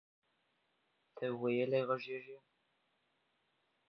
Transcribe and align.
ته 1.15 1.25
ویلې 1.41 1.81
غږیږي؟ 1.87 2.37